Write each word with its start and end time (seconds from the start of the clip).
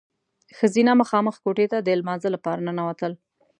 ښځینه 0.57 0.91
مخامخ 1.01 1.35
کوټې 1.43 1.65
ته 1.71 1.77
د 1.81 1.89
لمانځه 1.99 2.29
لپاره 2.35 2.63
ننوتل. 2.67 3.13